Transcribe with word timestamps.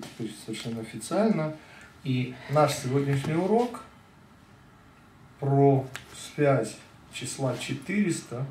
теперь 0.00 0.34
совершенно 0.44 0.80
официально. 0.80 1.54
И 2.04 2.34
наш 2.50 2.74
сегодняшний 2.74 3.34
урок 3.34 3.82
про 5.40 5.86
связь 6.34 6.76
числа 7.12 7.56
400 7.56 8.46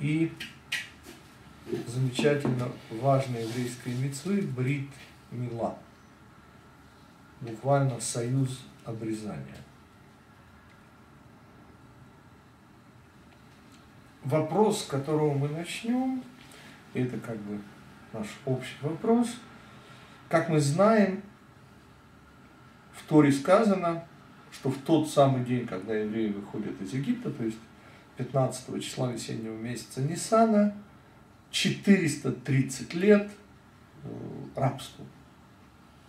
и 0.00 0.32
замечательно 1.86 2.68
важной 2.90 3.42
еврейской 3.42 3.94
мецвы 3.94 4.42
Брит 4.42 4.88
Мила. 5.30 5.78
Буквально 7.40 8.00
союз 8.00 8.64
обрезания. 8.84 9.56
Вопрос, 14.24 14.82
с 14.82 14.86
которого 14.86 15.32
мы 15.34 15.48
начнем, 15.48 16.22
это 16.92 17.18
как 17.18 17.38
бы 17.38 17.60
наш 18.12 18.26
общий 18.44 18.76
вопрос. 18.82 19.28
Как 20.28 20.50
мы 20.50 20.60
знаем, 20.60 21.22
в 22.92 23.02
Торе 23.08 23.32
сказано, 23.32 24.04
что 24.52 24.70
в 24.70 24.78
тот 24.78 25.08
самый 25.08 25.44
день, 25.44 25.66
когда 25.66 25.94
евреи 25.94 26.28
выходят 26.28 26.80
из 26.82 26.92
Египта, 26.92 27.30
то 27.30 27.44
есть 27.44 27.58
15 28.18 28.82
числа 28.82 29.12
весеннего 29.12 29.56
месяца 29.56 30.02
Нисана, 30.02 30.74
430 31.50 32.94
лет 32.94 33.30
э, 34.04 34.08
рабству. 34.54 35.06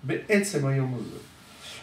Беэце 0.04 0.60
моем 0.60 0.98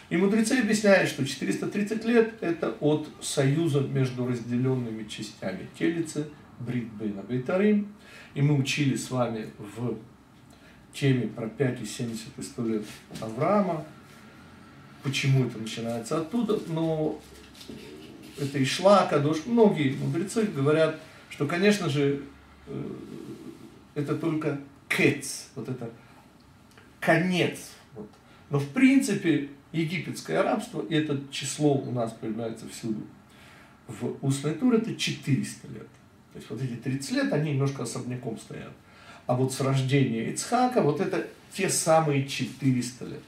И 0.09 0.17
мудрецы 0.17 0.53
объясняют, 0.53 1.09
что 1.09 1.25
430 1.25 2.05
лет 2.05 2.33
это 2.41 2.71
от 2.79 3.09
союза 3.21 3.81
между 3.81 4.27
разделенными 4.27 5.07
частями 5.07 5.67
телицы, 5.77 6.27
Брит 6.59 6.91
Бейна 6.93 7.21
Бейтарим. 7.21 7.93
И 8.33 8.41
мы 8.41 8.55
учили 8.55 8.95
с 8.95 9.09
вами 9.09 9.47
в 9.57 9.97
теме 10.99 11.27
про 11.27 11.47
5 11.47 11.81
и 11.81 11.85
70 11.85 12.27
и 12.37 12.41
100 12.41 12.65
лет 12.65 12.85
Авраама, 13.21 13.85
почему 15.03 15.45
это 15.45 15.57
начинается 15.57 16.19
оттуда, 16.19 16.59
но 16.67 17.19
это 18.39 18.57
и 18.57 18.65
шла 18.65 19.05
Кадош, 19.05 19.45
многие 19.45 19.95
мудрецы 19.95 20.43
говорят, 20.43 20.99
что, 21.29 21.45
конечно 21.45 21.89
же, 21.89 22.23
э, 22.67 22.93
это 23.95 24.15
только 24.15 24.59
кец, 24.89 25.49
вот 25.55 25.69
это 25.69 25.89
конец. 26.99 27.71
Вот. 27.93 28.09
Но 28.49 28.59
в 28.59 28.69
принципе 28.69 29.49
египетское 29.71 30.41
рабство, 30.41 30.81
и 30.81 30.95
это 30.95 31.21
число 31.31 31.75
у 31.75 31.91
нас 31.91 32.11
появляется 32.13 32.67
всюду, 32.69 33.01
в 33.87 34.17
устной 34.21 34.53
туре 34.55 34.79
это 34.79 34.95
400 34.95 35.67
лет. 35.67 35.87
То 36.33 36.39
есть 36.39 36.49
вот 36.49 36.61
эти 36.61 36.73
30 36.73 37.11
лет, 37.11 37.33
они 37.33 37.51
немножко 37.51 37.83
особняком 37.83 38.37
стоят. 38.37 38.73
А 39.27 39.35
вот 39.35 39.53
с 39.53 39.59
рождения 39.59 40.31
Ицхака, 40.31 40.81
вот 40.81 41.01
это 41.01 41.27
те 41.53 41.69
самые 41.69 42.27
400 42.27 43.05
лет. 43.05 43.21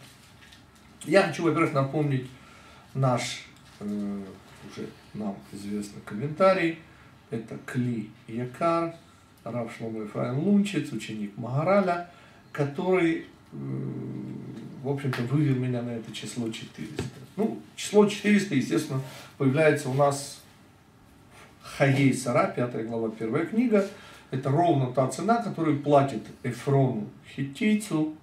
Я 1.05 1.23
хочу, 1.23 1.44
во-первых, 1.44 1.73
напомнить 1.73 2.28
наш 2.94 3.44
э, 3.80 3.86
уже 3.86 4.88
нам 5.14 5.36
известный 5.52 6.02
комментарий. 6.05 6.80
Это 7.31 7.58
Кли 7.66 8.09
Якар, 8.27 8.95
Рав 9.44 9.72
Шломо 9.77 10.03
Ефраим 10.03 10.39
Лунчиц, 10.39 10.92
ученик 10.92 11.38
Магараля, 11.38 12.09
который, 12.53 13.25
э, 13.52 13.55
в 14.81 14.89
общем-то, 14.89 15.22
вывел 15.23 15.55
меня 15.55 15.81
на 15.81 15.92
это 15.92 16.11
число 16.14 16.50
400. 16.50 17.03
Ну, 17.36 17.61
число 17.75 18.05
400, 18.05 18.55
естественно, 18.55 19.02
появляется 19.38 19.89
у 19.89 19.94
нас 19.94 20.42
в 21.61 21.77
Хаей 21.77 22.14
Сара, 22.14 22.47
5 22.47 22.88
глава, 22.88 23.09
первая 23.09 23.45
книга. 23.45 23.88
Это 24.31 24.49
ровно 24.49 24.91
та 24.91 25.08
цена, 25.08 25.41
которую 25.41 25.81
платит 25.81 26.27
Эфрону 26.44 27.09
Хитийцу, 27.35 28.16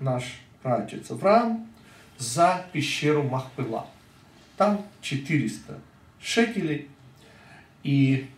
наш 0.00 0.40
праотец 0.62 1.10
Авраам, 1.10 1.66
за 2.18 2.64
пещеру 2.72 3.22
Махпыла. 3.22 3.86
Там 4.56 4.84
400 5.02 5.78
шекелей. 6.20 6.88
И 7.82 8.28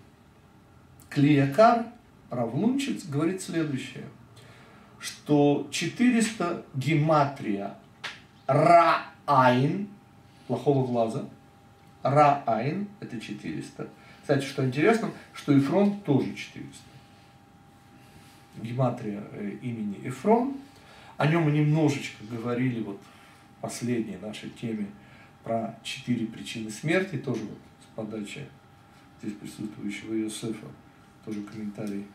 Клиякар, 1.09 1.87
Равлунчиц, 2.31 3.07
говорит 3.07 3.41
следующее, 3.41 4.05
что 4.99 5.69
400 5.71 6.65
гематрия 6.75 7.75
Ра-Айн, 8.47 9.89
плохого 10.47 10.87
глаза, 10.87 11.25
Ра-Айн, 12.03 12.89
это 13.01 13.21
400. 13.21 13.89
Кстати, 14.29 14.45
что 14.45 14.63
интересно, 14.63 15.11
что 15.33 15.53
Ефрон 15.53 16.01
тоже 16.01 16.35
400. 16.35 16.83
Гематрия 18.61 19.25
э, 19.33 19.57
имени 19.63 20.05
Ефрон. 20.05 20.55
О 21.17 21.27
нем 21.27 21.45
мы 21.45 21.51
немножечко 21.51 22.23
говорили 22.31 22.83
вот 22.83 23.01
в 23.01 23.63
последней 23.63 24.19
нашей 24.19 24.51
теме 24.51 24.89
про 25.45 25.79
четыре 25.83 26.27
причины 26.27 26.71
смерти, 26.71 27.17
тоже 27.17 27.41
вот 27.41 27.57
с 27.81 27.97
подачи 27.97 28.47
здесь 29.23 29.33
присутствующего 29.33 30.13
Иосифа, 30.21 30.67
тоже 31.25 31.41
комментарий 31.45 32.07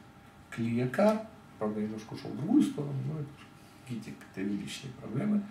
Клияка, 0.51 1.25
правда, 1.57 1.81
немножко 1.81 2.13
ушел 2.13 2.29
в 2.29 2.37
другую 2.37 2.61
сторону, 2.61 2.93
но 3.07 3.21
это 3.21 3.29
какие-то 3.87 4.41
личные 4.41 4.93
проблемы. 5.01 5.41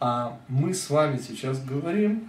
А 0.00 0.38
мы 0.48 0.74
с 0.74 0.90
вами 0.90 1.16
сейчас 1.16 1.64
говорим 1.64 2.28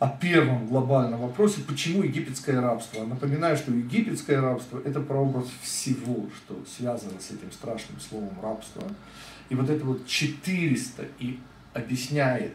о 0.00 0.08
первом 0.08 0.66
глобальном 0.66 1.20
вопросе, 1.20 1.60
почему 1.60 2.02
египетское 2.02 2.58
рабство. 2.58 3.04
Напоминаю, 3.04 3.56
что 3.58 3.70
египетское 3.70 4.40
рабство– 4.40 4.80
это 4.84 4.98
прообраз 5.00 5.46
всего, 5.60 6.26
что 6.36 6.58
связано 6.66 7.20
с 7.20 7.30
этим 7.30 7.52
страшным 7.52 8.00
словом 8.00 8.32
рабство. 8.42 8.82
И 9.50 9.54
вот 9.54 9.68
это 9.68 9.84
вот 9.84 10.06
400 10.06 11.06
и 11.18 11.38
объясняет 11.74 12.54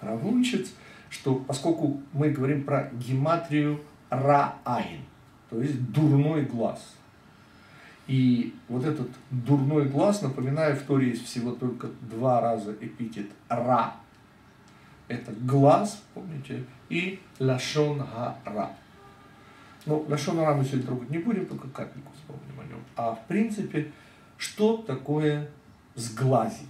Равунчиц, 0.00 0.72
что 1.10 1.36
поскольку 1.36 2.00
мы 2.12 2.30
говорим 2.30 2.64
про 2.64 2.90
гематрию 2.92 3.80
Раайн, 4.10 5.02
то 5.48 5.62
есть 5.62 5.92
дурной 5.92 6.42
глаз. 6.42 6.94
И 8.08 8.52
вот 8.68 8.84
этот 8.84 9.08
дурной 9.30 9.88
глаз, 9.88 10.22
напоминаю, 10.22 10.74
в 10.76 10.82
Торе 10.82 11.10
есть 11.10 11.24
всего 11.24 11.52
только 11.52 11.88
два 12.00 12.40
раза 12.40 12.72
эпитет 12.80 13.26
Ра. 13.48 13.94
Это 15.08 15.32
глаз, 15.32 16.02
помните, 16.14 16.64
и 16.88 17.20
Лашон 17.38 17.98
Га-Ра. 17.98 18.70
Но 19.84 20.00
Лашон 20.08 20.36
мы 20.36 20.64
сегодня 20.64 20.86
трогать 20.86 21.10
не 21.10 21.18
будем, 21.18 21.46
только 21.46 21.68
капельку 21.68 22.12
вспомним 22.14 22.60
о 22.60 22.64
нем. 22.64 22.80
А 22.96 23.14
в 23.14 23.24
принципе, 23.26 23.92
что 24.36 24.78
такое 24.78 25.48
сглазить? 25.94 26.66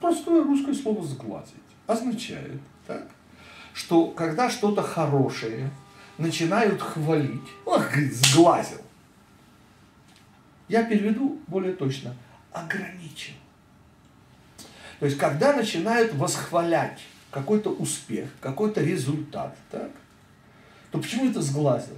Простое 0.00 0.44
русское 0.44 0.74
слово 0.74 1.02
«сглазить» 1.04 1.56
означает, 1.86 2.60
так, 2.86 3.08
что 3.74 4.06
когда 4.08 4.48
что-то 4.48 4.82
хорошее 4.82 5.70
начинают 6.18 6.80
хвалить, 6.80 7.48
ох, 7.64 7.94
сглазил. 7.96 8.80
Я 10.68 10.84
переведу 10.84 11.40
более 11.48 11.74
точно, 11.74 12.14
ограничил. 12.52 13.34
То 15.00 15.06
есть, 15.06 15.18
когда 15.18 15.54
начинают 15.54 16.12
восхвалять 16.14 17.00
какой-то 17.30 17.70
успех, 17.70 18.28
какой-то 18.40 18.82
результат, 18.82 19.56
так, 19.70 19.90
то 20.92 20.98
почему 20.98 21.30
это 21.30 21.40
сглазил? 21.40 21.96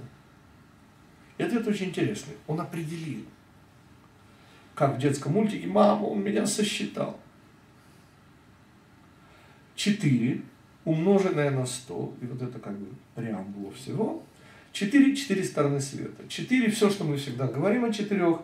И 1.37 1.43
ответ 1.43 1.67
очень 1.67 1.87
интересный. 1.87 2.35
Он 2.47 2.61
определил, 2.61 3.25
как 4.73 4.95
в 4.95 4.99
детском 4.99 5.33
мультике, 5.33 5.67
мама, 5.67 6.05
он 6.05 6.23
меня 6.23 6.45
сосчитал. 6.45 7.19
4 9.75 10.41
умноженное 10.85 11.49
на 11.49 11.65
100, 11.65 12.13
и 12.21 12.25
вот 12.25 12.41
это 12.41 12.59
как 12.59 12.77
бы 12.77 12.87
преамбула 13.15 13.73
всего, 13.73 14.23
4, 14.71 15.15
4 15.15 15.43
стороны 15.43 15.79
света. 15.81 16.27
4, 16.27 16.71
все, 16.71 16.89
что 16.89 17.03
мы 17.03 17.17
всегда 17.17 17.47
говорим 17.47 17.85
о 17.85 17.91
четырех, 17.91 18.39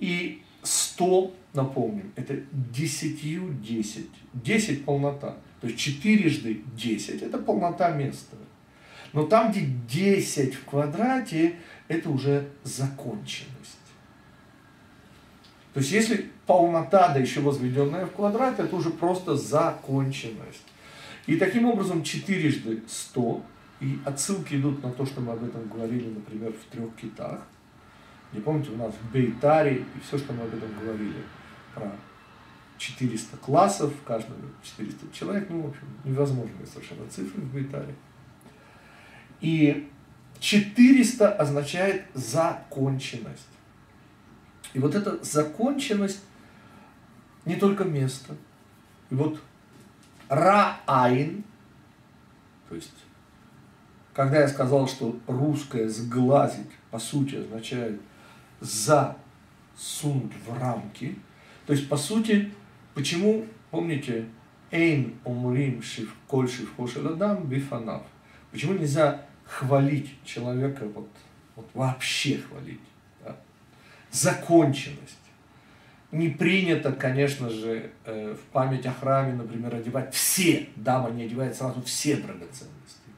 и 0.00 0.42
100, 0.62 1.34
напомним, 1.54 2.12
это 2.16 2.40
10 2.52 3.62
10. 3.62 4.06
10 4.34 4.84
полнота. 4.84 5.36
То 5.60 5.66
есть 5.66 5.78
4 5.78 6.28
жды 6.28 6.62
10 6.76 7.22
это 7.22 7.38
полнота 7.38 7.90
места. 7.90 8.36
Но 9.12 9.26
там, 9.26 9.50
где 9.50 9.66
10 9.88 10.54
в 10.54 10.64
квадрате, 10.64 11.56
это 11.88 12.08
уже 12.08 12.48
законченность. 12.64 13.78
То 15.74 15.80
есть 15.80 15.92
если 15.92 16.30
полнота, 16.46 17.12
да 17.12 17.18
еще 17.18 17.40
возведенная 17.40 18.06
в 18.06 18.12
квадрат, 18.12 18.60
это 18.60 18.74
уже 18.76 18.90
просто 18.90 19.36
законченность. 19.36 20.66
И 21.26 21.36
таким 21.36 21.66
образом 21.66 22.02
четырежды 22.02 22.82
100, 22.88 23.42
и 23.80 23.98
отсылки 24.04 24.54
идут 24.54 24.82
на 24.82 24.90
то, 24.90 25.06
что 25.06 25.20
мы 25.20 25.32
об 25.32 25.44
этом 25.44 25.68
говорили, 25.68 26.08
например, 26.08 26.52
в 26.52 26.72
трех 26.72 26.94
китах. 26.96 27.46
Не 28.32 28.40
помните, 28.40 28.70
у 28.70 28.76
нас 28.76 28.94
в 28.94 29.12
Бейтаре, 29.12 29.76
и 29.78 30.00
все, 30.06 30.18
что 30.18 30.32
мы 30.32 30.44
об 30.44 30.54
этом 30.54 30.68
говорили, 30.80 31.22
про 31.74 31.90
400 32.78 33.36
классов, 33.36 33.92
каждого 34.04 34.36
400 34.62 35.12
человек, 35.12 35.48
ну, 35.50 35.62
в 35.62 35.68
общем, 35.68 35.86
невозможные 36.04 36.66
совершенно 36.66 37.06
цифры 37.08 37.40
в 37.42 37.54
Бейтаре. 37.54 37.94
И 39.40 39.88
400 40.40 41.32
означает 41.32 42.06
законченность. 42.14 43.48
И 44.72 44.78
вот 44.78 44.94
эта 44.94 45.22
законченность 45.22 46.22
не 47.44 47.56
только 47.56 47.84
место. 47.84 48.34
И 49.10 49.14
вот 49.14 49.40
Ра-Айн, 50.28 51.44
то 52.68 52.74
есть, 52.74 52.94
когда 54.14 54.40
я 54.40 54.48
сказал, 54.48 54.88
что 54.88 55.18
русское 55.26 55.88
сглазить, 55.88 56.70
по 56.90 56.98
сути, 56.98 57.36
означает 57.36 58.00
засунуть 58.62 60.32
в 60.46 60.58
рамки, 60.58 61.16
то 61.66 61.72
есть, 61.72 61.88
по 61.88 61.96
сути, 61.96 62.52
почему, 62.94 63.46
помните, 63.70 64.26
Эйн 64.70 65.14
умрим 65.24 65.82
шив 65.82 66.14
коль 66.26 66.48
шив 66.48 66.74
хошеладам 66.76 67.44
бифанав. 67.44 68.02
Почему 68.50 68.74
нельзя 68.74 69.26
хвалить 69.44 70.10
человека, 70.24 70.86
вот, 70.86 71.08
вот 71.56 71.68
вообще 71.74 72.38
хвалить? 72.38 72.80
Да? 73.24 73.36
Законченность. 74.10 75.18
Не 76.10 76.28
принято, 76.28 76.92
конечно 76.92 77.48
же, 77.48 77.90
э, 78.04 78.34
в 78.34 78.52
память 78.52 78.84
о 78.86 78.92
храме, 78.92 79.34
например, 79.34 79.74
одевать 79.74 80.14
все, 80.14 80.68
дама 80.76 81.10
не 81.10 81.24
одевает 81.24 81.56
сразу 81.56 81.82
все 81.82 82.16
драгоценности. 82.16 83.08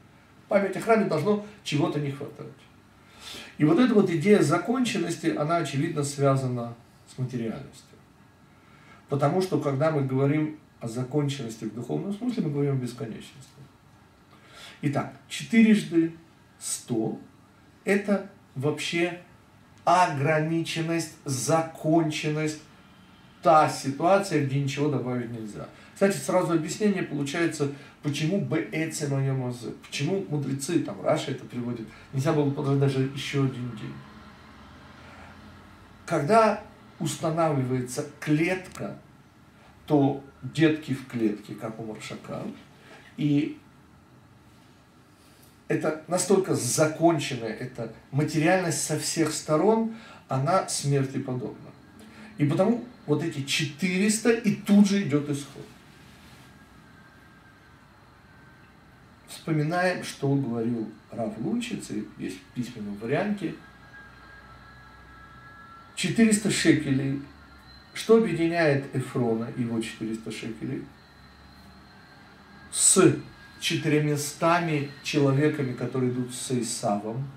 В 0.45 0.47
память 0.47 0.77
о 0.77 0.81
храме 0.81 1.05
должно 1.05 1.45
чего-то 1.63 1.99
не 1.99 2.11
хватать. 2.11 2.47
И 3.57 3.63
вот 3.63 3.79
эта 3.79 3.93
вот 3.93 4.09
идея 4.09 4.41
законченности, 4.41 5.27
она 5.27 5.57
очевидно 5.57 6.03
связана 6.03 6.75
с 7.13 7.17
материальностью. 7.17 7.97
Потому 9.07 9.41
что 9.41 9.59
когда 9.59 9.91
мы 9.91 10.03
говорим 10.03 10.59
о 10.79 10.87
законченности 10.87 11.65
в 11.65 11.73
духовном 11.73 12.13
смысле, 12.13 12.43
мы 12.43 12.51
говорим 12.51 12.73
о 12.73 12.77
бесконечности. 12.77 13.49
Итак, 14.81 15.13
четырежды 15.29 16.13
сто– 16.59 17.19
это 17.85 18.29
вообще 18.55 19.21
ограниченность, 19.85 21.15
законченность, 21.23 22.61
та 23.41 23.69
ситуация, 23.69 24.45
где 24.45 24.59
ничего 24.59 24.89
добавить 24.89 25.31
нельзя. 25.31 25.67
Кстати, 25.95 26.17
сразу 26.17 26.53
объяснение 26.53 27.03
получается, 27.03 27.71
почему 28.03 28.41
бээце 28.41 29.07
мазе, 29.07 29.71
почему 29.81 30.25
мудрецы, 30.29 30.79
там, 30.79 31.01
Раша 31.01 31.31
это 31.31 31.45
приводит, 31.45 31.87
нельзя 32.11 32.33
было 32.33 32.51
подождать 32.51 32.91
даже 32.91 33.09
еще 33.15 33.45
один 33.45 33.71
день. 33.71 33.93
Когда 36.05 36.61
устанавливается 36.99 38.05
клетка, 38.19 38.97
то 39.87 40.21
детки 40.43 40.93
в 40.93 41.07
клетке, 41.07 41.55
как 41.55 41.79
у 41.79 41.85
Маршака, 41.85 42.41
и 43.15 43.57
это 45.69 46.03
настолько 46.09 46.55
законченная, 46.55 47.53
это 47.53 47.93
материальность 48.11 48.83
со 48.83 48.99
всех 48.99 49.31
сторон, 49.31 49.95
она 50.27 50.67
смерти 50.67 51.19
подобна. 51.19 51.71
И 52.37 52.45
потому 52.45 52.83
вот 53.05 53.23
эти 53.23 53.43
400, 53.43 54.31
и 54.31 54.55
тут 54.55 54.89
же 54.89 55.01
идет 55.01 55.29
исход. 55.29 55.63
Вспоминаем, 59.45 60.03
что 60.03 60.33
говорил 60.33 60.89
Рав 61.11 61.37
Лунчицы, 61.37 62.03
есть 62.17 62.39
в 62.39 62.55
письменном 62.55 62.95
варианте. 62.95 63.53
400 65.95 66.49
шекелей. 66.49 67.21
Что 67.93 68.17
объединяет 68.17 68.85
Эфрона, 68.95 69.47
его 69.55 69.79
400 69.79 70.31
шекелей? 70.31 70.83
С 72.71 73.19
четырьмястами 73.59 74.89
человеками, 75.03 75.73
которые 75.73 76.11
идут 76.11 76.33
с 76.33 76.49
Исавом. 76.49 77.27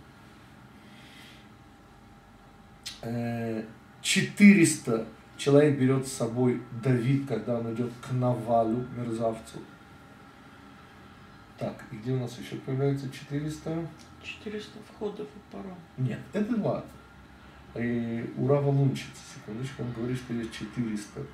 400 4.01 4.93
э, 4.93 5.05
человек 5.37 5.79
берет 5.79 6.09
с 6.09 6.13
собой 6.13 6.63
Давид, 6.83 7.29
когда 7.29 7.59
он 7.59 7.75
идет 7.75 7.93
к 8.01 8.13
Навалу, 8.13 8.87
мерзавцу. 8.97 9.59
Так, 11.59 11.85
и 11.91 11.97
где 11.97 12.13
у 12.13 12.21
нас 12.21 12.39
еще 12.39 12.57
появляется 12.57 13.11
400? 13.11 13.89
400 14.23 14.79
входов 14.89 15.27
и 15.27 15.53
паром. 15.53 15.75
Нет, 15.97 16.21
это 16.33 16.55
два. 16.57 16.85
И 17.75 18.33
у 18.37 18.47
Рава 18.47 18.71
Лунчица, 18.71 19.21
секундочку, 19.35 19.83
он 19.83 19.93
говорит, 19.93 20.17
что 20.17 20.35
есть 20.35 20.53
400. 20.53 21.27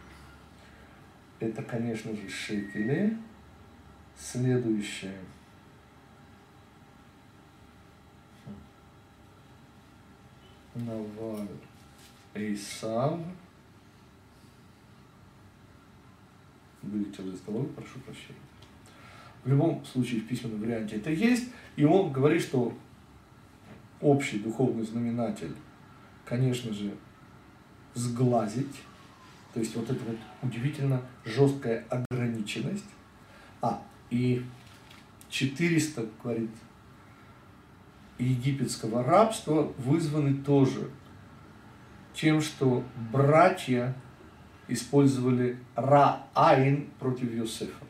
Это, 1.40 1.62
конечно 1.62 2.14
же, 2.16 2.28
шекели. 2.28 3.16
Следующее. 4.16 5.20
Наваль. 10.74 11.48
Эйсав. 12.34 13.20
вылетело 16.82 17.30
из 17.32 17.40
головы, 17.42 17.66
прошу 17.68 17.98
прощения. 18.00 18.38
В 19.44 19.48
любом 19.48 19.84
случае 19.84 20.20
в 20.20 20.26
письменном 20.26 20.60
варианте 20.60 20.96
это 20.96 21.10
есть, 21.10 21.50
и 21.76 21.84
он 21.84 22.12
говорит, 22.12 22.42
что 22.42 22.76
общий 24.00 24.38
духовный 24.38 24.84
знаменатель, 24.84 25.54
конечно 26.24 26.72
же, 26.72 26.94
сглазить, 27.94 28.82
то 29.52 29.60
есть 29.60 29.76
вот 29.76 29.88
эта 29.88 30.02
вот 30.04 30.16
удивительно 30.42 31.00
жесткая 31.24 31.84
ограниченность. 31.88 32.84
А, 33.62 33.82
и 34.10 34.44
400, 35.30 36.08
говорит, 36.22 36.50
египетского 38.18 39.02
рабства 39.04 39.72
вызваны 39.78 40.34
тоже 40.42 40.90
тем, 42.14 42.40
что 42.40 42.84
братья 43.12 43.94
использовали 44.68 45.58
Ра-Айн 45.74 46.88
против 46.98 47.32
Йосефа. 47.34 47.83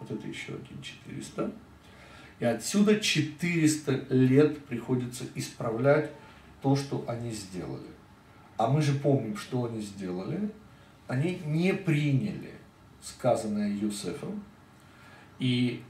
Вот 0.00 0.10
это 0.10 0.26
еще 0.26 0.54
один 0.54 0.80
400. 0.82 1.52
И 2.40 2.44
отсюда 2.44 3.00
400 3.00 4.06
лет 4.10 4.64
приходится 4.66 5.24
исправлять 5.34 6.10
то, 6.62 6.76
что 6.76 7.04
они 7.08 7.32
сделали. 7.32 7.88
А 8.56 8.68
мы 8.68 8.82
же 8.82 8.94
помним, 8.94 9.36
что 9.36 9.64
они 9.64 9.80
сделали. 9.80 10.50
Они 11.06 11.40
не 11.44 11.72
приняли 11.72 12.52
сказанное 13.02 13.70
Юсефом. 13.70 14.42
И 15.38 15.82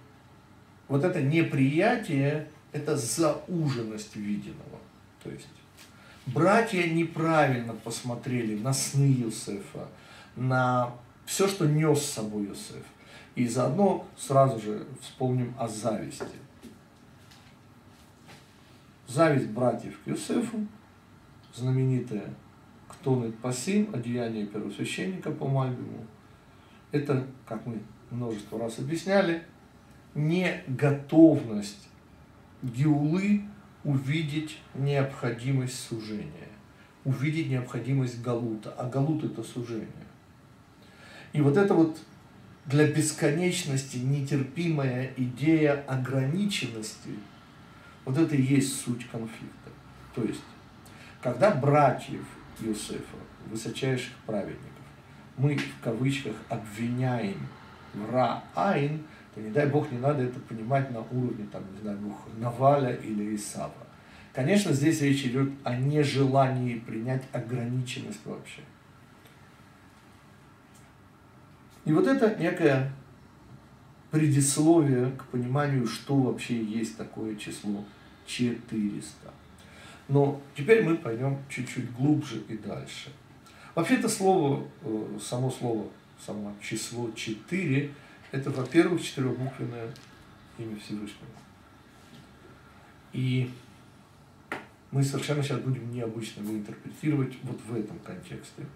вот 0.88 1.04
это 1.04 1.22
неприятие– 1.22 2.48
это 2.72 2.96
зауженность 2.96 4.16
виденного. 4.16 4.78
То 5.22 5.30
есть 5.30 5.48
братья 6.26 6.82
неправильно 6.86 7.72
посмотрели 7.72 8.58
на 8.58 8.72
сны 8.72 9.06
Юсефа, 9.06 9.88
на 10.36 10.94
все, 11.26 11.48
что 11.48 11.66
нес 11.66 12.00
с 12.00 12.12
собой 12.12 12.46
Юсеф. 12.46 12.84
И 13.38 13.46
заодно 13.46 14.04
сразу 14.16 14.58
же 14.58 14.84
вспомним 15.00 15.54
о 15.56 15.68
зависти. 15.68 16.26
Зависть 19.06 19.50
братьев 19.50 19.96
к 20.02 20.08
Юсефу, 20.08 20.66
знаменитая 21.54 22.34
«Ктонет 22.88 23.38
пасим», 23.38 23.94
одеяние 23.94 24.44
первосвященника 24.44 25.30
по 25.30 25.46
Мальбиму. 25.46 26.04
Это, 26.90 27.28
как 27.46 27.64
мы 27.64 27.80
множество 28.10 28.58
раз 28.58 28.80
объясняли, 28.80 29.44
не 30.16 30.64
готовность 30.66 31.88
Геулы 32.60 33.42
увидеть 33.84 34.58
необходимость 34.74 35.78
сужения, 35.78 36.48
увидеть 37.04 37.50
необходимость 37.50 38.20
галута, 38.20 38.72
а 38.72 38.88
галут 38.88 39.22
это 39.22 39.44
сужение. 39.44 40.08
И 41.32 41.40
вот 41.40 41.56
это 41.56 41.74
вот 41.74 41.98
для 42.68 42.86
бесконечности 42.86 43.96
нетерпимая 43.96 45.10
идея 45.16 45.84
ограниченности, 45.88 47.10
вот 48.04 48.16
это 48.16 48.36
и 48.36 48.42
есть 48.42 48.80
суть 48.80 49.08
конфликта. 49.10 49.70
То 50.14 50.22
есть, 50.22 50.44
когда 51.20 51.50
братьев 51.50 52.24
Иосифа, 52.60 53.16
высочайших 53.50 54.14
праведников, 54.26 54.62
мы 55.36 55.56
в 55.56 55.80
кавычках 55.82 56.36
обвиняем 56.48 57.48
в 57.94 58.10
Ра-Айн– 58.10 59.02
то 59.38 59.44
не 59.44 59.50
дай 59.50 59.66
бог 59.66 59.90
не 59.92 59.98
надо 59.98 60.24
это 60.24 60.40
понимать 60.40 60.90
на 60.90 61.00
уровне, 61.00 61.46
там, 61.52 61.62
не 61.72 61.80
знаю, 61.80 61.98
Наваля 62.38 62.94
или 62.94 63.36
Исава. 63.36 63.72
Конечно, 64.32 64.72
здесь 64.72 65.00
речь 65.00 65.24
идет 65.24 65.50
о 65.62 65.76
нежелании 65.76 66.78
принять 66.78 67.22
ограниченность 67.32 68.24
вообще. 68.24 68.62
И 71.88 71.92
вот 71.92 72.06
это 72.06 72.36
некое 72.38 72.92
предисловие 74.10 75.10
к 75.12 75.24
пониманию, 75.28 75.86
что 75.86 76.16
вообще 76.16 76.62
есть 76.62 76.98
такое 76.98 77.34
число 77.36 77.82
400. 78.26 79.32
Но 80.08 80.38
теперь 80.54 80.84
мы 80.84 80.98
пойдем 80.98 81.38
чуть-чуть 81.48 81.90
глубже 81.92 82.42
и 82.46 82.58
дальше. 82.58 83.10
Вообще 83.74 83.94
это 83.94 84.10
слово, 84.10 84.66
э, 84.82 85.18
само 85.18 85.50
слово, 85.50 85.88
само 86.26 86.54
число 86.60 87.10
4 87.10 87.90
это, 88.32 88.50
во-первых, 88.50 89.02
четырехбуквенное 89.02 89.88
имя 90.58 90.78
Всевышнего. 90.78 91.30
И 93.14 93.50
мы 94.90 95.02
совершенно 95.02 95.42
сейчас 95.42 95.60
будем 95.60 95.90
необычно 95.90 96.42
его 96.42 96.52
интерпретировать 96.52 97.32
вот 97.44 97.58
в 97.62 97.74
этом 97.74 97.98
контексте. 98.00 98.66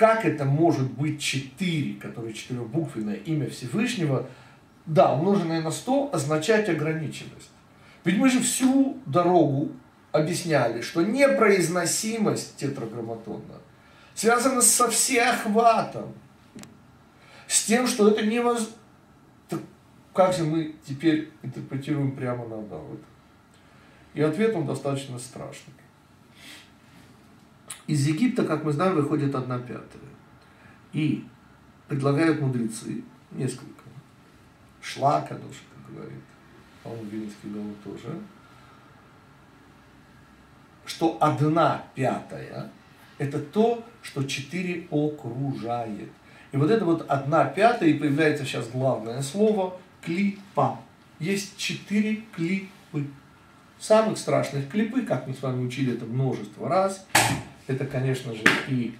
Как 0.00 0.24
это 0.24 0.46
может 0.46 0.90
быть 0.92 1.20
4, 1.20 1.96
которое 2.00 2.32
четырехбуквенное 2.32 3.16
имя 3.16 3.50
Всевышнего, 3.50 4.30
да, 4.86 5.12
умноженное 5.12 5.60
на 5.60 5.70
100, 5.70 6.14
означать 6.14 6.70
ограниченность. 6.70 7.50
Ведь 8.04 8.16
мы 8.16 8.30
же 8.30 8.40
всю 8.40 8.96
дорогу 9.04 9.72
объясняли, 10.10 10.80
что 10.80 11.02
непроизносимость 11.02 12.56
тетраграмматона 12.56 13.60
связана 14.14 14.62
со 14.62 14.88
всеохватом, 14.90 16.14
с 17.46 17.66
тем, 17.66 17.86
что 17.86 18.08
это 18.08 18.24
невозможно. 18.24 18.72
Как 20.14 20.32
же 20.32 20.44
мы 20.44 20.76
теперь 20.88 21.30
интерпретируем 21.42 22.16
прямо 22.16 22.48
наоборот? 22.48 23.00
И 24.14 24.22
ответ 24.22 24.56
он 24.56 24.66
достаточно 24.66 25.18
страшный. 25.18 25.74
Из 27.90 28.06
Египта, 28.06 28.44
как 28.44 28.62
мы 28.62 28.72
знаем, 28.72 28.94
выходит 28.94 29.34
одна 29.34 29.58
пятая. 29.58 30.12
И 30.92 31.24
предлагают 31.88 32.40
мудрецы, 32.40 33.02
несколько, 33.32 33.82
шлака, 34.80 35.34
душа, 35.34 35.64
как 35.74 35.96
говорит, 35.96 36.22
по-моему, 36.84 37.04
Вильнинский 37.10 37.50
Гаон 37.50 37.74
тоже, 37.82 38.16
что 40.86 41.18
одна 41.20 41.82
пятая– 41.96 42.70
это 43.18 43.40
то, 43.40 43.84
что 44.02 44.22
четыре 44.22 44.86
окружает. 44.92 46.10
И 46.52 46.56
вот 46.56 46.70
это 46.70 46.84
вот 46.84 47.04
одна 47.10 47.44
пятая, 47.44 47.88
и 47.88 47.98
появляется 47.98 48.44
сейчас 48.44 48.68
главное 48.68 49.20
слово– 49.20 49.80
клипа. 50.00 50.78
Есть 51.18 51.56
четыре 51.56 52.22
клипы. 52.36 53.08
Самых 53.80 54.16
страшных 54.16 54.68
клипы, 54.68 55.02
как 55.02 55.26
мы 55.26 55.34
с 55.34 55.42
вами 55.42 55.66
учили 55.66 55.94
это 55.94 56.04
множество 56.04 56.68
раз– 56.68 57.04
это, 57.70 57.86
конечно 57.86 58.34
же, 58.34 58.42
и 58.68 58.94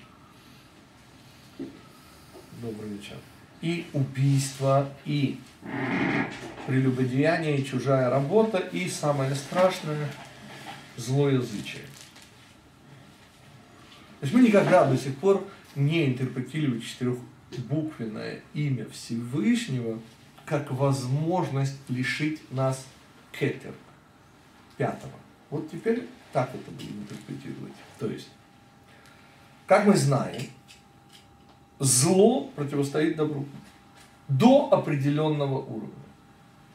добрый 2.62 2.91
вечер, 2.91 3.17
и 3.61 3.87
убийство, 3.93 4.89
и 5.05 5.41
прелюбодеяние, 6.67 7.59
и 7.59 7.65
чужая 7.67 8.09
работа, 8.11 8.59
и 8.59 8.89
самое 8.89 9.35
страшное– 9.35 10.09
злоязычие. 10.97 11.83
То 14.21 14.27
есть 14.27 14.35
мы 14.35 14.43
никогда 14.43 14.85
до 14.85 14.97
сих 14.97 15.17
пор 15.17 15.47
не 15.75 16.07
интерпретировали 16.07 16.81
четырехбуквенное 16.81 18.43
имя 18.55 18.89
Всевышнего 18.91 19.99
как 20.45 20.71
возможность 20.71 21.79
лишить 21.89 22.41
нас 22.53 22.85
кетер, 23.33 23.73
пятого. 24.77 25.12
Вот 25.49 25.71
теперь 25.71 26.07
так 26.33 26.50
это 26.55 26.71
будем 26.71 27.00
интерпретировать. 27.00 27.73
То 27.99 28.07
есть 28.07 28.29
как 29.71 29.87
мы 29.87 29.97
знаем, 29.97 30.43
зло 31.79 32.49
противостоит 32.57 33.15
добру 33.15 33.47
до 34.27 34.69
определенного 34.73 35.59
уровня. 35.59 35.95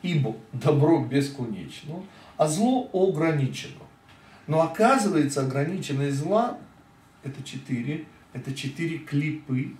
Ибо 0.01 0.37
добро 0.53 1.03
бесконечно, 1.03 2.01
а 2.37 2.47
зло 2.47 2.89
ограничено. 2.93 3.83
Но 4.47 4.61
оказывается, 4.61 5.41
ограниченность 5.41 6.15
зла– 6.15 6.57
это 7.23 7.43
четыре, 7.43 8.05
это 8.31 8.55
четыре 8.55 8.99
клипы. 8.99 9.75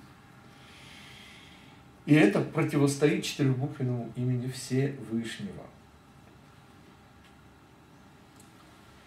И 2.06 2.14
это 2.16 2.42
противостоит 2.42 3.24
четырехбуквенному 3.24 4.12
имени 4.18 4.50
Всевышнего. 4.50 5.64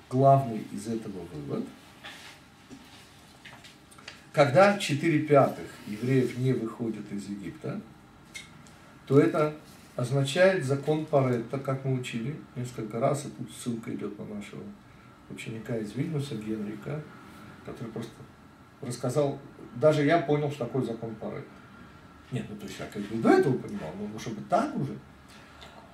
Главный 0.08 0.62
из 0.72 0.86
этого 0.86 1.26
вывод– 1.30 1.66
когда 4.32 4.78
4 4.78 5.20
пятых 5.20 5.66
евреев 5.86 6.38
не 6.38 6.52
выходят 6.52 7.10
из 7.12 7.28
Египта, 7.28 7.80
то 9.06 9.18
это 9.18 9.54
означает 9.96 10.64
закон 10.64 11.06
Паретта, 11.06 11.58
как 11.58 11.84
мы 11.84 11.98
учили 11.98 12.36
несколько 12.54 13.00
раз, 13.00 13.26
и 13.26 13.30
тут 13.30 13.50
ссылка 13.50 13.94
идет 13.94 14.18
на 14.18 14.26
нашего 14.26 14.62
ученика 15.30 15.76
из 15.76 15.94
Вильнюса, 15.94 16.36
Генрика, 16.36 17.02
который 17.64 17.90
просто 17.90 18.12
рассказал, 18.80 19.38
даже 19.76 20.04
я 20.04 20.18
понял, 20.20 20.50
что 20.50 20.66
такое 20.66 20.82
закон 20.82 21.14
Паретта. 21.16 21.48
Нет, 22.30 22.46
ну 22.48 22.56
то 22.56 22.66
есть 22.66 22.78
я 22.78 22.86
как 22.86 23.02
бы 23.02 23.16
до 23.22 23.30
этого 23.30 23.56
понимал, 23.56 23.90
но 24.12 24.18
чтобы 24.18 24.42
так 24.48 24.76
уже. 24.76 24.96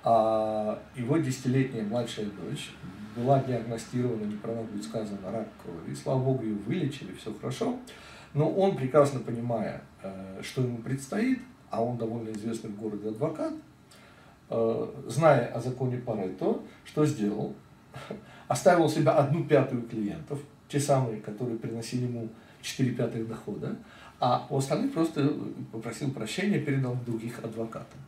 А 0.03 0.79
его 0.95 1.17
десятилетняя 1.17 1.83
младшая 1.83 2.27
дочь 2.27 2.71
была 3.15 3.41
диагностирована, 3.41 4.25
неправильно 4.25 4.65
будет 4.65 4.83
сказано, 4.83 5.31
рак 5.31 5.47
крови. 5.63 5.91
И, 5.91 5.95
слава 5.95 6.19
богу, 6.19 6.43
ее 6.43 6.55
вылечили, 6.55 7.15
все 7.15 7.33
хорошо. 7.33 7.79
Но 8.35 8.51
он, 8.51 8.75
прекрасно 8.75 9.21
понимая, 9.21 9.81
э, 10.03 10.41
что 10.43 10.61
ему 10.61 10.79
предстоит, 10.79 11.39
а 11.71 11.81
он 11.81 11.97
довольно 11.97 12.29
известный 12.31 12.69
в 12.69 12.75
городе 12.75 13.07
адвокат, 13.07 13.53
э, 14.49 14.87
зная 15.07 15.47
о 15.47 15.61
законе 15.61 15.97
Парето, 15.97 16.61
что 16.83 17.05
сделал? 17.05 17.55
Оставил 18.49 18.89
себя 18.89 19.13
одну 19.13 19.45
пятую 19.45 19.83
клиентов, 19.83 20.39
те 20.67 20.81
самые, 20.81 21.21
которые 21.21 21.57
приносили 21.57 22.03
ему 22.03 22.27
4 22.61 22.91
пятых 22.91 23.25
дохода, 23.25 23.77
а 24.19 24.45
у 24.49 24.57
остальных 24.57 24.93
просто 24.93 25.33
попросил 25.71 26.11
прощения, 26.11 26.59
передал 26.59 26.97
других 27.05 27.39
адвокатам. 27.41 27.99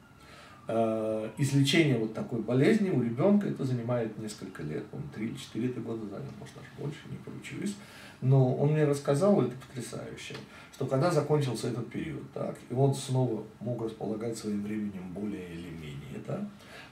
Э, 0.68 1.30
излечение 1.38 1.98
вот 1.98 2.14
такой 2.14 2.42
болезни 2.42 2.90
у 2.90 3.02
ребенка 3.02 3.48
это 3.48 3.64
занимает 3.64 4.18
несколько 4.18 4.62
лет, 4.64 4.84
он 4.92 5.04
3-4 5.16 5.82
года 5.82 6.06
занял, 6.06 6.32
может 6.38 6.56
даже 6.56 6.68
больше, 6.78 7.00
не 7.10 7.16
поручусь. 7.18 7.78
Но 8.22 8.56
он 8.56 8.72
мне 8.72 8.86
рассказал, 8.86 9.42
это 9.42 9.54
потрясающе, 9.68 10.36
что 10.74 10.86
когда 10.86 11.12
закончился 11.12 11.68
этот 11.68 11.90
период, 11.92 12.32
так, 12.34 12.56
и 12.70 12.74
он 12.74 12.96
снова 12.96 13.44
мог 13.60 13.84
располагать 13.84 14.38
своим 14.38 14.64
временем 14.64 15.14
более 15.14 15.48
или 15.54 15.70
менее, 15.70 16.22
да, 16.26 16.40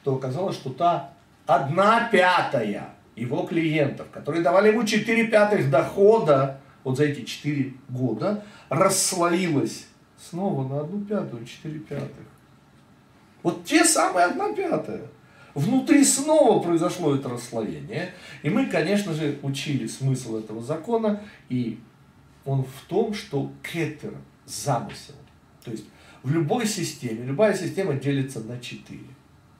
то 0.03 0.15
оказалось, 0.15 0.55
что 0.55 0.69
та 0.69 1.13
одна 1.47 2.09
пятая 2.09 2.93
его 3.15 3.43
клиентов, 3.43 4.07
которые 4.11 4.43
давали 4.43 4.69
ему 4.69 4.83
4 4.83 5.27
пятых 5.27 5.69
дохода 5.69 6.59
вот 6.83 6.97
за 6.97 7.05
эти 7.05 7.23
4 7.23 7.73
года, 7.89 8.43
расслоилась 8.69 9.87
снова 10.17 10.67
на 10.67 10.81
одну 10.81 11.01
пятую, 11.01 11.45
4 11.45 11.79
пятых. 11.79 12.25
Вот 13.41 13.63
те 13.63 13.83
самые 13.83 14.27
одна 14.27 14.53
пятая. 14.53 15.01
Внутри 15.55 16.03
снова 16.03 16.61
произошло 16.61 17.15
это 17.15 17.29
расслоение. 17.29 18.13
И 18.43 18.49
мы, 18.49 18.67
конечно 18.67 19.13
же, 19.13 19.39
учили 19.41 19.87
смысл 19.87 20.37
этого 20.37 20.61
закона. 20.61 21.23
И 21.49 21.79
он 22.43 22.63
в 22.63 22.87
том, 22.87 23.13
что 23.13 23.51
кетер– 23.63 24.13
замысел. 24.45 25.15
То 25.63 25.71
есть 25.71 25.85
в 26.23 26.31
любой 26.31 26.67
системе, 26.67 27.25
любая 27.25 27.55
система 27.55 27.93
делится 27.93 28.41
на 28.41 28.59
четыре. 28.59 29.07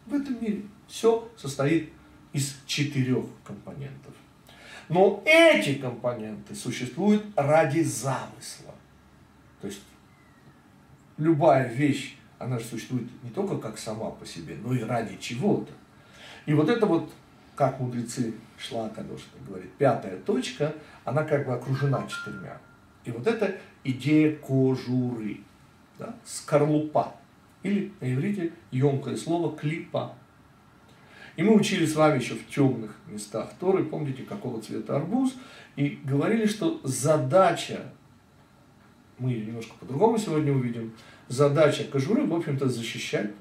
В 0.06 0.14
этом 0.14 0.42
мире 0.42 0.64
все 0.88 1.28
состоит 1.38 1.92
из 2.34 2.58
четырех 2.66 3.26
компонентов. 3.44 4.14
Но 4.90 5.24
эти 5.26 5.76
компоненты 5.76 6.54
существуют 6.54 7.26
ради 7.36 7.82
замысла. 7.82 8.76
То 9.62 9.68
есть 9.68 9.82
любая 11.18 11.72
вещь, 11.74 12.18
она 12.38 12.60
же 12.60 12.66
существует 12.66 13.08
не 13.24 13.32
только 13.32 13.58
как 13.58 13.80
сама 13.80 14.12
по 14.12 14.26
себе, 14.26 14.58
но 14.62 14.76
и 14.76 14.82
ради 14.82 15.18
чего-то. 15.18 15.72
И 16.46 16.54
вот 16.54 16.70
это 16.70 16.86
вот, 16.86 17.12
как 17.56 17.80
мудрецы 17.80 18.34
шла, 18.58 18.90
конечно, 18.90 19.32
говорит, 19.48 19.72
пятая 19.74 20.18
точка, 20.18 20.74
она 21.04 21.24
как 21.24 21.46
бы 21.46 21.54
окружена 21.54 22.06
четырьмя. 22.08 22.58
И 23.04 23.12
вот 23.12 23.28
это 23.28 23.56
идея 23.84 24.36
кожуры, 24.36 25.40
да, 25.98 26.16
скорлупа. 26.24 27.16
Или 27.64 27.92
на 28.00 28.14
иврите 28.14 28.54
емкое 28.72 29.16
слово 29.16 29.56
клипа. 29.56 30.16
И 31.36 31.44
мы 31.44 31.56
учили 31.56 31.86
с 31.86 31.96
вами 31.96 32.20
еще 32.20 32.36
в 32.36 32.48
темных 32.48 32.96
местах 33.08 33.52
Торы, 33.60 33.84
помните, 33.84 34.24
какого 34.24 34.62
цвета 34.62 34.96
арбуз, 34.96 35.36
и 35.76 36.00
говорили, 36.04 36.46
что 36.46 36.80
задача, 36.84 37.82
мы 39.18 39.32
ее 39.32 39.48
немножко 39.48 39.74
по-другому 39.80 40.18
сегодня 40.18 40.54
увидим, 40.54 40.94
задача 41.28 41.84
кожуры, 41.84 42.26
в 42.26 42.34
общем-то, 42.34 42.70
защищать. 42.70 43.32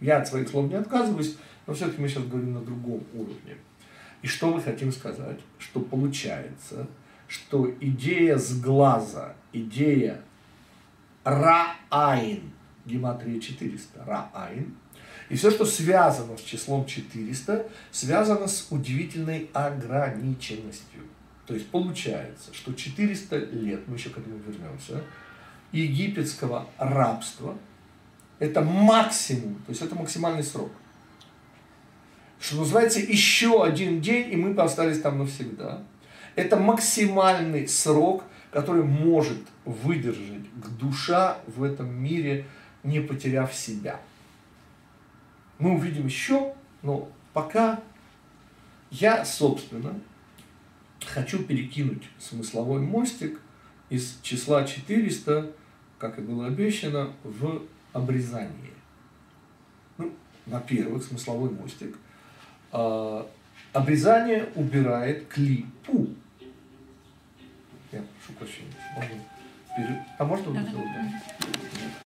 Я 0.00 0.18
от 0.18 0.28
своих 0.28 0.48
слов 0.48 0.68
не 0.68 0.76
отказываюсь, 0.76 1.36
но 1.66 1.74
все-таки 1.74 2.00
мы 2.00 2.08
сейчас 2.08 2.24
говорим 2.24 2.54
на 2.54 2.60
другом 2.60 3.02
уровне. 3.14 3.56
И 4.22 4.26
что 4.26 4.52
мы 4.52 4.60
хотим 4.60 4.92
сказать? 4.92 5.40
Что 5.58 5.80
получается, 5.80 6.86
что 7.28 7.70
идея 7.80 8.38
с 8.38 8.60
глаза, 8.60 9.34
идея 9.52 10.20
Раайн, 11.24 12.52
гематрия 12.84 13.40
400, 13.40 14.04
Раайн, 14.04 14.74
и 15.28 15.34
все, 15.34 15.50
что 15.50 15.64
связано 15.64 16.36
с 16.36 16.42
числом 16.42 16.86
400, 16.86 17.68
связано 17.90 18.46
с 18.46 18.68
удивительной 18.70 19.50
ограниченностью. 19.52 21.02
То 21.46 21.54
есть 21.54 21.68
получается, 21.68 22.54
что 22.54 22.72
400 22.72 23.36
лет, 23.36 23.88
мы 23.88 23.96
еще 23.96 24.10
к 24.10 24.18
этому 24.18 24.38
вернемся, 24.38 25.02
египетского 25.72 26.68
рабства, 26.78 27.56
это 28.38 28.60
максимум, 28.62 29.56
то 29.66 29.70
есть 29.70 29.82
это 29.82 29.94
максимальный 29.94 30.42
срок– 30.42 30.70
что 32.40 32.56
называется, 32.56 33.00
еще 33.00 33.64
один 33.64 34.00
день, 34.00 34.32
и 34.32 34.36
мы 34.36 34.54
остались 34.62 35.00
там 35.00 35.18
навсегда. 35.18 35.82
Это 36.34 36.56
максимальный 36.56 37.66
срок, 37.66 38.24
который 38.50 38.84
может 38.84 39.38
выдержать 39.64 40.44
душа 40.78 41.38
в 41.46 41.62
этом 41.62 41.92
мире, 41.92 42.46
не 42.82 43.00
потеряв 43.00 43.54
себя. 43.54 44.00
Мы 45.58 45.74
увидим 45.74 46.06
еще, 46.06 46.54
но 46.82 47.08
пока 47.32 47.80
я, 48.90 49.24
собственно, 49.24 49.98
хочу 51.04 51.42
перекинуть 51.42 52.04
смысловой 52.18 52.80
мостик 52.80 53.40
из 53.88 54.18
числа 54.22 54.64
400, 54.64 55.50
как 55.98 56.18
и 56.18 56.22
было 56.22 56.46
обещано, 56.46 57.12
в 57.24 57.62
обрезание. 57.96 58.74
Ну, 59.98 60.12
во-первых, 60.46 61.02
смысловой 61.02 61.50
мостик. 61.50 61.96
А, 62.72 63.26
обрезание 63.72 64.48
убирает 64.54 65.28
клипу. 65.28 66.08
Я 67.92 68.02
прошу 68.02 68.38
прощения. 68.38 68.74
А 70.18 70.24
можно? 70.24 70.52
Да, 70.52 70.60
да, 70.60 70.70
да. 70.72 72.02